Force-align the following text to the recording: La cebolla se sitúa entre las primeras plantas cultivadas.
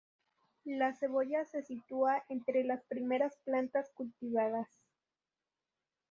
La 0.65 0.95
cebolla 0.95 1.45
se 1.45 1.61
sitúa 1.61 2.23
entre 2.27 2.63
las 2.63 2.83
primeras 2.85 3.37
plantas 3.45 3.91
cultivadas. 3.91 4.67